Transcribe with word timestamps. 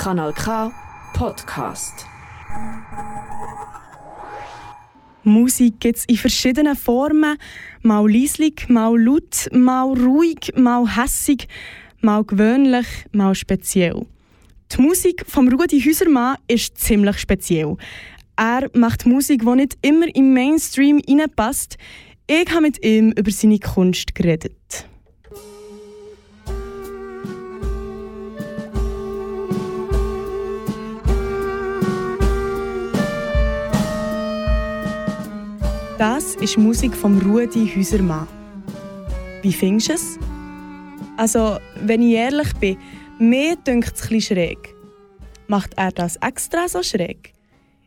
Kanal 0.00 0.32
K 0.32 0.72
Podcast. 1.12 2.06
Musik 5.24 5.78
gibt 5.78 5.98
es 5.98 6.04
in 6.06 6.16
verschiedenen 6.16 6.74
Formen. 6.74 7.36
Mal 7.82 8.10
leislich, 8.10 8.66
mal 8.70 8.98
laut, 8.98 9.46
mal 9.52 9.92
ruhig, 9.92 10.54
mal 10.56 10.86
hässig, 10.96 11.48
mal 12.00 12.24
gewöhnlich, 12.24 12.86
mal 13.12 13.34
speziell. 13.34 14.06
Die 14.72 14.80
Musik 14.80 15.22
von 15.28 15.52
Rudi 15.52 15.82
Häusermann 15.82 16.38
ist 16.48 16.78
ziemlich 16.78 17.18
speziell. 17.18 17.76
Er 18.36 18.70
macht 18.72 19.04
Musik, 19.04 19.42
die 19.42 19.54
nicht 19.54 19.76
immer 19.82 20.06
im 20.16 20.32
Mainstream 20.32 21.02
reinpasst. 21.06 21.76
Ich 22.26 22.48
habe 22.48 22.62
mit 22.62 22.82
ihm 22.82 23.12
über 23.12 23.30
seine 23.30 23.58
Kunst 23.58 24.14
geredet. 24.14 24.86
Das 36.00 36.34
ist 36.36 36.56
Musik 36.56 36.96
von 36.96 37.20
Rudi 37.20 37.70
Häusermann. 37.76 38.26
Wie 39.42 39.52
findest 39.52 39.90
du 39.90 39.92
es? 39.92 40.18
Also, 41.18 41.58
wenn 41.84 42.00
ich 42.00 42.14
ehrlich 42.14 42.54
bin, 42.54 42.78
mir 43.18 43.56
dünkt 43.56 43.92
es 43.94 44.06
etwas 44.06 44.24
schräg. 44.24 44.74
Macht 45.46 45.74
er 45.76 45.92
das 45.92 46.16
extra 46.16 46.68
so 46.68 46.82
schräg? 46.82 47.34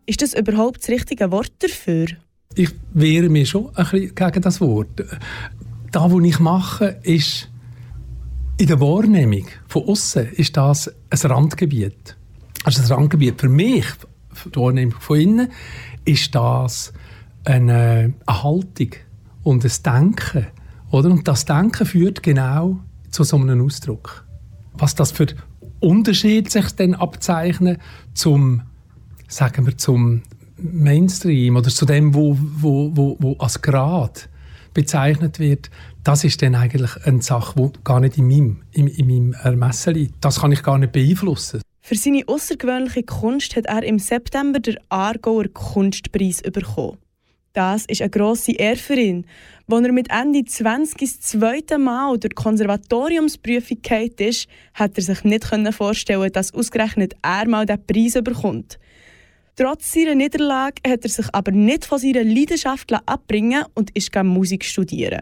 Ist 0.06 0.22
das 0.22 0.36
überhaupt 0.36 0.84
das 0.84 0.90
richtige 0.90 1.32
Wort 1.32 1.54
dafür? 1.58 2.06
Ich 2.54 2.70
wehre 2.94 3.30
mich 3.30 3.50
schon 3.50 3.76
ein 3.76 3.84
bisschen 3.84 4.14
gegen 4.14 4.42
das 4.44 4.62
Wort. 4.62 5.04
Das, 5.92 6.12
was 6.12 6.24
ich 6.24 6.40
mache, 6.40 7.00
ist 7.02 7.50
in 8.60 8.68
der 8.68 8.80
Wahrnehmung 8.80 9.48
von 9.68 9.86
außen 9.86 10.34
ist 10.34 10.56
das 10.56 10.88
ein 11.10 11.32
Randgebiet. 11.32 12.16
Also 12.64 12.80
das 12.80 12.92
Randgebiet 12.92 13.42
für 13.42 13.50
mich, 13.50 13.86
die 14.46 14.60
Wahrnehmung 14.60 15.00
von 15.00 15.20
innen, 15.20 15.52
ist 16.06 16.36
das 16.36 16.94
eine, 17.46 18.14
eine 18.26 18.44
Haltung 18.44 18.90
und 19.44 19.64
ein 19.66 19.72
Denken. 19.86 20.48
Oder? 20.92 21.10
Und 21.10 21.28
das 21.28 21.46
Denken 21.46 21.86
führt 21.86 22.24
genau 22.24 22.80
zu 23.10 23.24
so 23.24 23.38
einem 23.38 23.66
Ausdruck. 23.66 24.26
Was 24.74 24.96
das 24.96 25.12
für 25.12 25.28
Unterschied 25.80 26.50
sich 26.50 26.72
dann 26.72 26.94
abzeichnen 26.96 27.78
zum, 28.14 28.62
sagen 29.28 29.66
wir, 29.66 29.78
zum 29.78 30.24
Mainstream 30.58 31.58
oder 31.58 31.70
zu 31.70 31.86
dem, 31.86 32.14
wo, 32.14 32.38
wo, 32.40 32.96
wo, 32.96 33.18
wo 33.20 33.34
als 33.38 33.62
Grad 33.62 34.30
bezeichnet 34.74 35.40
wird, 35.40 35.70
das 36.04 36.24
ist 36.24 36.42
dann 36.42 36.56
eigentlich 36.56 36.92
eine 37.06 37.22
Sache, 37.22 37.56
die 37.56 37.84
gar 37.84 38.00
nicht 38.00 38.18
in 38.18 38.28
meinem, 38.28 38.64
in, 38.72 38.88
in 38.88 39.08
meinem 39.08 39.34
Ermessen 39.34 39.94
liegt. 39.94 40.24
Das 40.24 40.42
kann 40.42 40.52
ich 40.52 40.64
gar 40.64 40.78
nicht 40.78 40.92
beeinflussen. 40.92 41.62
Für 41.82 41.96
seine 41.96 42.24
außergewöhnliche 42.28 43.04
Kunst 43.04 43.56
hat 43.56 43.66
er 43.66 43.84
im 43.84 44.00
September 44.00 44.60
den 44.60 44.78
Aargauer 44.90 45.50
Kunstpreis 45.50 46.42
bekommen. 46.42 46.98
Das 47.54 47.86
ist 47.86 48.02
eine 48.02 48.10
grosse 48.10 48.54
Ehre 48.54 48.78
für 48.78 48.96
ihn. 48.96 49.28
Als 49.70 49.86
er 49.86 49.92
mit 49.92 50.10
Ende 50.10 50.44
20 50.44 50.98
das 51.00 51.20
zweite 51.20 51.78
Mal 51.78 52.18
durch 52.18 52.30
die 52.30 52.44
Konservatoriumsprüfung 52.44 53.78
geht 53.84 54.20
ist, 54.20 54.48
hat 54.74 54.98
er 54.98 55.04
sich 55.04 55.24
nicht 55.24 55.46
vorstellen 55.72 56.32
dass 56.32 56.52
ausgerechnet 56.52 57.14
er 57.22 57.48
mal 57.48 57.68
diesen 57.68 57.86
Preis 57.86 58.24
bekommt. 58.24 58.80
Trotz 59.56 59.94
seiner 59.94 60.16
Niederlage 60.16 60.82
hat 60.88 61.04
er 61.04 61.10
sich 61.10 61.28
aber 61.32 61.52
nicht 61.52 61.86
von 61.86 62.00
seiner 62.00 62.24
Leidenschaft 62.24 62.92
abbringen 63.06 63.66
und 63.76 63.96
ist 63.96 64.16
Musik 64.16 64.66
studieren. 64.66 65.22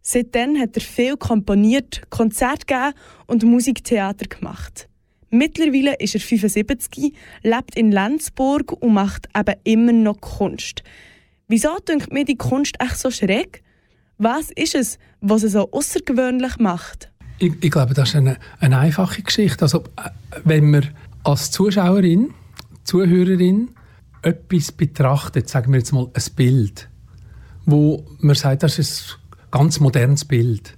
Seitdem 0.00 0.56
hat 0.60 0.76
er 0.76 0.82
viel 0.82 1.16
komponiert, 1.16 2.02
Konzerte 2.08 2.66
gegeben 2.66 2.94
und 3.26 3.42
Musiktheater 3.42 4.26
gemacht. 4.28 4.88
Mittlerweile 5.30 5.96
ist 5.96 6.14
er 6.14 6.20
75, 6.20 7.12
lebt 7.42 7.76
in 7.76 7.90
Lenzburg 7.90 8.72
und 8.80 8.94
macht 8.94 9.28
eben 9.36 9.56
immer 9.64 9.92
noch 9.92 10.20
Kunst. 10.20 10.84
Wieso 11.48 11.78
denkt 11.78 12.12
mir 12.12 12.26
die 12.26 12.36
Kunst 12.36 12.76
echt 12.78 12.98
so 12.98 13.10
schräg? 13.10 13.62
Was 14.18 14.50
ist 14.50 14.74
es, 14.74 14.98
was 15.22 15.42
es 15.42 15.52
so 15.52 15.70
außergewöhnlich 15.70 16.58
macht? 16.58 17.10
Ich, 17.38 17.52
ich, 17.62 17.70
glaube, 17.70 17.94
das 17.94 18.10
ist 18.10 18.16
eine, 18.16 18.36
eine 18.60 18.78
einfache 18.78 19.22
Geschichte. 19.22 19.62
Also, 19.62 19.84
äh, 19.96 20.10
wenn 20.44 20.70
man 20.70 20.88
als 21.24 21.50
Zuschauerin, 21.50 22.34
Zuhörerin 22.84 23.70
etwas 24.20 24.72
betrachtet, 24.72 25.48
sagen 25.48 25.72
wir 25.72 25.78
jetzt 25.78 25.92
mal 25.92 26.10
ein 26.12 26.34
Bild, 26.36 26.90
wo 27.64 28.04
man 28.18 28.34
sagt, 28.34 28.62
das 28.62 28.78
ist 28.78 29.18
ein 29.30 29.50
ganz 29.50 29.80
modernes 29.80 30.26
Bild. 30.26 30.76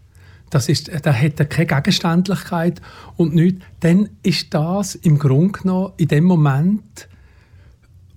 Das 0.50 0.68
ist, 0.68 0.90
da 1.02 1.12
hat 1.12 1.50
keine 1.50 1.66
Gegenständlichkeit 1.66 2.80
und 3.16 3.34
nichts. 3.34 3.64
Dann 3.80 4.10
ist 4.22 4.54
das 4.54 4.94
im 4.96 5.18
Grunde 5.18 5.58
genommen 5.58 5.92
in 5.96 6.08
dem 6.08 6.24
Moment 6.24 7.08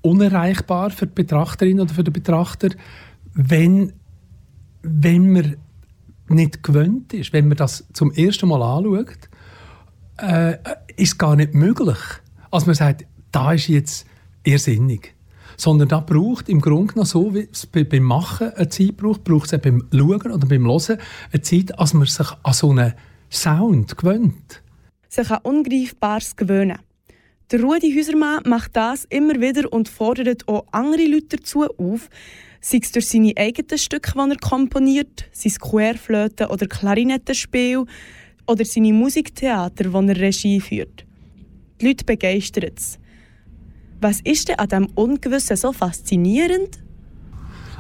unerreichbar 0.04 0.92
für 0.92 1.08
die 1.08 1.16
Betrachterin 1.16 1.80
oder 1.80 1.94
für 1.94 2.04
den 2.04 2.14
Betrachter, 2.14 2.70
wenn, 3.34 3.94
wenn 4.84 5.32
man 5.32 5.56
nicht 6.30 6.62
gewöhnt 6.62 7.14
ist, 7.14 7.34
wenn 7.34 7.48
man 7.48 7.58
das 7.58 7.86
zum 7.94 8.12
ersten 8.12 8.48
Mal 8.48 8.62
anschaut, 8.62 9.30
äh, 10.18 10.58
ist 10.96 11.18
gar 11.18 11.36
nicht 11.36 11.54
möglich. 11.54 11.98
Also 12.52 12.68
man 12.68 12.76
sagt, 12.76 13.06
da 13.32 13.54
ist 13.54 13.68
jetzt 13.68 14.06
irrsinnig. 14.44 15.16
Sondern 15.58 15.88
da 15.88 16.00
braucht 16.00 16.50
im 16.50 16.62
Grunde 16.62 16.94
genommen 16.94 17.08
so, 17.08 17.34
wie 17.34 17.48
es 17.52 17.66
beim 17.66 18.04
Machen 18.04 18.52
eine 18.54 18.70
Zeit 18.70 18.98
braucht, 18.98 19.24
braucht 19.24 19.54
es 19.54 19.62
beim 19.62 19.88
Schauen 19.92 20.32
oder 20.32 20.48
beim 20.48 20.66
Hören 20.66 20.98
eine 21.32 21.42
Zeit, 21.42 21.78
als 21.80 21.94
man 21.94 22.08
sich 22.08 22.28
an 22.44 22.54
so 22.54 22.72
einen 22.72 22.94
Sound 23.32 23.98
gewöhnt. 23.98 24.62
Sich 25.10 25.30
an 25.30 25.40
Ungreifbares 25.44 26.36
gewöhnen. 26.36 26.80
Der 27.52 27.62
Rudi 27.62 27.94
Häusermann 27.96 28.42
macht 28.46 28.76
das 28.76 29.06
immer 29.06 29.40
wieder 29.40 29.72
und 29.72 29.90
fordert 29.90 30.48
auch 30.48 30.66
andere 30.72 31.06
Leute 31.06 31.38
dazu 31.38 31.64
auf, 31.78 32.10
sei 32.62 32.80
es 32.82 32.92
durch 32.92 33.08
seine 33.08 33.34
eigenen 33.38 33.78
Stücke, 33.78 34.14
die 34.14 34.32
er 34.32 34.38
komponiert, 34.38 35.26
sein 35.34 35.52
Querflöten- 35.52 36.48
oder 36.48 36.68
Klarinettenspiel 36.68 37.86
oder 38.48 38.66
seine 38.66 38.94
Musiktheater, 38.94 39.84
die 39.84 40.10
er 40.10 40.20
Regie 40.20 40.62
führt. 40.62 41.06
Die 41.80 41.88
Leute 41.88 42.06
begeistern 42.06 42.72
es. 42.76 42.98
Was 44.02 44.22
ist 44.22 44.50
denn 44.50 44.60
an 44.60 44.70
diesem 44.70 44.88
Ungewissen 44.96 45.58
so 45.58 45.74
faszinierend? 45.74 46.80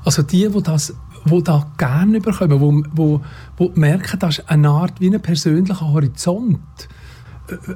Also 0.06 0.22
die, 0.22 0.48
die 0.50 0.64
das 0.64 0.94
wo 1.26 1.42
da 1.42 1.72
gerne 1.78 2.20
bekommen, 2.20 2.60
wo, 2.60 2.84
wo, 2.94 3.22
wo 3.58 3.72
merken, 3.76 4.20
das 4.20 4.40
ist 4.40 4.50
eine 4.50 4.70
Art 4.70 5.00
wie 5.00 5.10
ein 5.10 5.22
persönlicher 5.22 5.92
Horizont, 5.92 6.60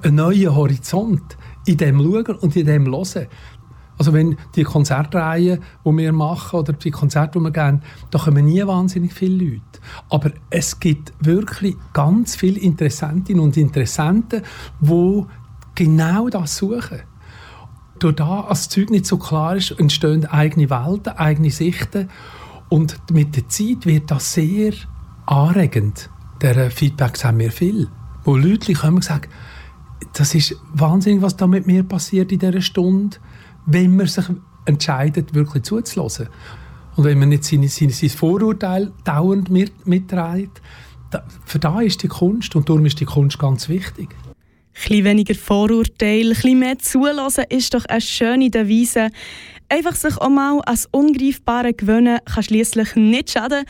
ein 0.03 0.15
neuer 0.15 0.55
Horizont 0.55 1.37
in 1.67 1.77
dem 1.77 1.99
schauen 1.99 2.35
und 2.37 2.55
in 2.55 2.65
dem 2.65 2.85
hören. 2.85 3.27
Also 3.97 4.13
wenn 4.13 4.37
die 4.55 4.63
Konzertreihen, 4.63 5.59
die 5.83 5.97
wir 5.97 6.13
machen 6.13 6.59
oder 6.59 6.73
die 6.73 6.91
Konzerte, 6.91 7.39
die 7.39 7.45
wir 7.45 7.51
geben, 7.51 7.81
da 8.11 8.19
kommen 8.19 8.45
nie 8.45 8.65
wahnsinnig 8.65 9.13
viele 9.13 9.45
Leute. 9.45 9.61
Aber 10.09 10.31
es 10.49 10.79
gibt 10.79 11.13
wirklich 11.19 11.75
ganz 11.93 12.35
viele 12.35 12.59
Interessentinnen 12.59 13.41
und 13.41 13.57
Interessenten, 13.57 14.43
die 14.79 15.23
genau 15.73 16.29
das 16.29 16.57
suchen. 16.57 17.01
Durch 17.97 18.15
da, 18.15 18.41
als 18.41 18.67
das 18.67 18.69
Zeug 18.69 18.91
nicht 18.91 19.07
so 19.07 19.17
klar 19.17 19.55
ist, 19.55 19.71
entstehen 19.71 20.25
eigene 20.25 20.69
Welten, 20.69 21.13
eigene 21.13 21.49
Sichten. 21.49 22.09
Und 22.69 22.97
mit 23.11 23.35
der 23.35 23.49
Zeit 23.49 23.87
wird 23.87 24.11
das 24.11 24.33
sehr 24.33 24.73
anregend. 25.25 26.11
Der 26.41 26.69
Feedbacks 26.69 27.25
haben 27.25 27.39
wir 27.39 27.51
viel. 27.51 27.87
Wo 28.23 28.35
Leute 28.35 28.73
kommen 28.73 28.97
und 28.97 29.03
sagen, 29.03 29.29
das 30.13 30.35
ist 30.35 30.55
wahnsinnig, 30.73 31.21
was 31.21 31.35
da 31.35 31.47
mit 31.47 31.67
mir 31.67 31.83
passiert 31.83 32.31
in 32.31 32.39
dieser 32.39 32.61
Stunde, 32.61 33.17
wenn 33.65 33.95
man 33.95 34.07
sich 34.07 34.25
entscheidet, 34.65 35.33
wirklich 35.33 35.63
zuzulassen. 35.63 36.27
Und 36.95 37.03
wenn 37.03 37.19
man 37.19 37.29
nicht 37.29 37.43
seine, 37.43 37.67
seine, 37.69 37.91
sein 37.91 38.09
Vorurteil 38.09 38.91
dauernd 39.03 39.49
mit, 39.49 39.87
mitträgt, 39.87 40.61
da, 41.11 41.23
für 41.45 41.59
da 41.59 41.79
ist 41.79 42.03
die 42.03 42.07
Kunst 42.07 42.55
und 42.55 42.67
darum 42.67 42.85
ist 42.85 42.99
die 42.99 43.05
Kunst 43.05 43.39
ganz 43.39 43.69
wichtig. 43.69 44.09
Ein 44.89 45.03
weniger 45.03 45.35
Vorurteil, 45.35 46.33
ein 46.43 46.59
mehr 46.59 46.77
zulassen 46.77 47.45
ist 47.49 47.73
doch 47.73 47.85
eine 47.85 47.99
schöne 47.99 48.49
Devise. 48.49 49.09
Einfach 49.69 49.95
sich 49.95 50.15
auch 50.17 50.29
mal 50.29 50.61
als 50.61 50.87
Ungreifbare 50.91 51.73
gewöhnen 51.73 52.19
kann 52.23 52.43
schliesslich 52.43 52.95
nicht 52.95 53.31
schaden. 53.31 53.65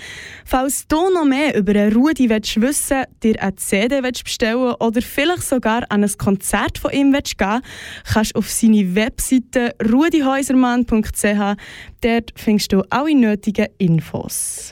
Falls 0.46 0.88
du 0.88 1.10
noch 1.10 1.26
mehr 1.26 1.58
über 1.58 1.72
einen 1.72 1.94
Rudi 1.94 2.30
wissen 2.30 2.62
willst, 2.62 2.94
dir 3.24 3.42
eine 3.42 3.56
CD 3.56 4.02
bestellen 4.02 4.76
oder 4.80 5.02
vielleicht 5.02 5.44
sogar 5.44 5.90
an 5.90 6.04
ein 6.04 6.18
Konzert 6.18 6.78
von 6.78 6.92
ihm 6.92 7.14
gehen 7.14 7.62
kannst 8.04 8.36
du 8.36 8.40
auf 8.40 8.50
seine 8.50 8.94
Webseite 8.94 9.74
rudihäusermann.ch. 9.84 11.58
Dort 12.02 12.34
findest 12.36 12.74
du 12.74 12.84
alle 12.92 13.16
nötigen 13.16 13.68
Infos. 13.80 14.72